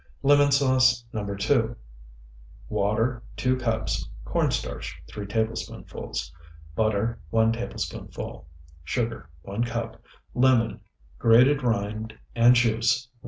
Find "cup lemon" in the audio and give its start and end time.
9.65-10.81